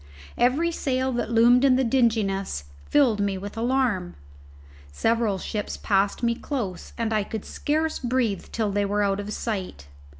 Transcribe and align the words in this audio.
Every 0.35 0.71
sail 0.71 1.11
that 1.11 1.29
loomed 1.29 1.63
in 1.63 1.75
the 1.75 1.83
dinginess 1.83 2.63
filled 2.89 3.19
me 3.19 3.37
with 3.37 3.55
alarm. 3.55 4.15
Several 4.91 5.37
ships 5.37 5.77
passed 5.77 6.23
me 6.23 6.33
close, 6.33 6.91
and 6.97 7.13
I 7.13 7.23
could 7.23 7.45
scarce 7.45 7.99
breathe 7.99 8.47
till 8.51 8.71
they 8.71 8.83
were 8.83 9.03
out 9.03 9.19
of 9.19 9.31
sight. 9.31 9.89